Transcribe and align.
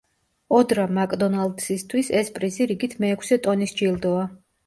ოდრა 0.59 0.85
მაკდონალდისთვის 0.97 2.09
ეს 2.21 2.33
პრიზი 2.39 2.67
რიგით 2.71 2.97
მეექვსე 3.05 3.39
ტონის 3.47 3.77
ჯილდოა. 3.83 4.27